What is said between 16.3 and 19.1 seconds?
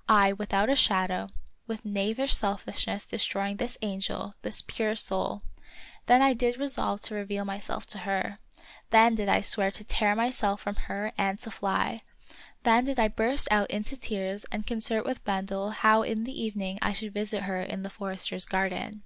evening I should visit her in the forester's garden.